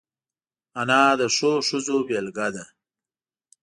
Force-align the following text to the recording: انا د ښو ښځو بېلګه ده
انا 0.81 1.01
د 1.19 1.21
ښو 1.35 1.51
ښځو 1.67 1.97
بېلګه 2.07 2.47
ده 2.55 2.65